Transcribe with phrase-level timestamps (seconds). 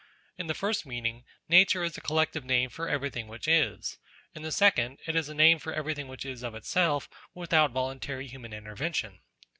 [0.35, 3.99] In the first meaning, Nature is a collective name for everything which is.
[4.33, 8.25] In the second, it is a name for everything which is of itself, without voluntary
[8.25, 9.19] human intervention.